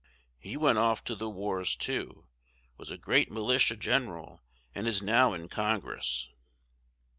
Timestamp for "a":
2.89-2.97